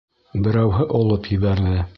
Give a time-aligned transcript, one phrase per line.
[0.47, 1.89] Берәүһе олоп ебәрҙе.